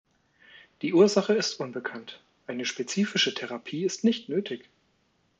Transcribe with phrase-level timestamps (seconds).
[0.81, 4.67] Die Ursache ist unbekannt; eine spezifische Therapie ist nicht nötig.